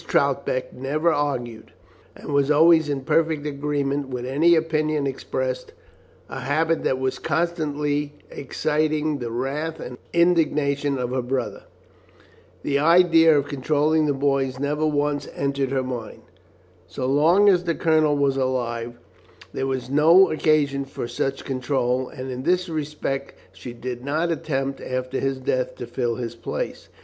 [0.07, 1.73] Troutbeck never argued,
[2.15, 5.73] and was always in perfect agreement with any opinion expressed,
[6.27, 11.65] a habit that was constantly exciting the wrath and indignation of her brother.
[12.63, 16.23] The idea of controlling the boys never once entered her mind.
[16.87, 18.93] So long as the Colonel was alive
[19.53, 24.81] there was no occasion for such control, and in this respect she did not attempt
[24.81, 26.89] after his death to fill his place.